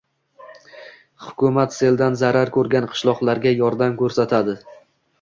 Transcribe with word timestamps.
Hukumat 1.25 1.77
seldan 1.77 2.19
zarar 2.23 2.55
ko‘rgan 2.59 2.91
qishloqlarga 2.97 3.57
yordam 3.63 3.99
ko‘rsatadi 4.05 4.61